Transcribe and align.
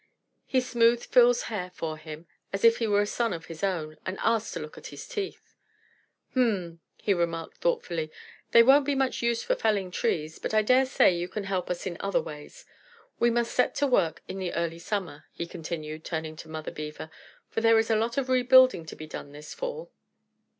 He 0.47 0.61
smoothed 0.61 1.05
Phil's 1.05 1.43
hair 1.43 1.69
for 1.69 1.95
him 1.95 2.25
as 2.51 2.63
if 2.65 2.77
he 2.79 2.87
were 2.87 3.01
a 3.01 3.05
son 3.05 3.33
of 3.33 3.45
his 3.45 3.63
own, 3.63 3.97
and 4.03 4.17
asked 4.23 4.51
to 4.55 4.59
look 4.59 4.75
at 4.75 4.87
his 4.87 5.07
teeth. 5.07 5.53
"H'm," 6.31 6.79
he 6.97 7.13
remarked 7.13 7.57
thoughtfully. 7.57 8.11
"They 8.49 8.63
won't 8.63 8.85
be 8.87 8.95
much 8.95 9.21
use 9.21 9.43
for 9.43 9.53
felling 9.53 9.91
trees, 9.91 10.39
but 10.39 10.55
I 10.55 10.63
daresay 10.63 11.11
you 11.15 11.27
can 11.27 11.43
help 11.43 11.69
us 11.69 11.85
in 11.85 11.97
other 11.99 12.19
ways. 12.19 12.65
We 13.19 13.29
must 13.29 13.53
set 13.53 13.75
to 13.75 13.85
work 13.85 14.23
in 14.27 14.39
the 14.39 14.53
early 14.55 14.79
summer," 14.79 15.25
he 15.33 15.45
continued, 15.45 16.03
turning 16.03 16.35
to 16.37 16.49
Mother 16.49 16.71
Beaver, 16.71 17.11
"for 17.51 17.61
there 17.61 17.77
is 17.77 17.91
a 17.91 17.95
lot 17.95 18.17
of 18.17 18.27
rebuilding 18.27 18.87
to 18.87 18.95
be 18.95 19.05
done 19.05 19.33
this 19.33 19.53
fall." 19.53 19.91